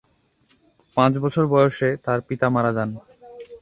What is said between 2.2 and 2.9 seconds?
পিতা মারা যান।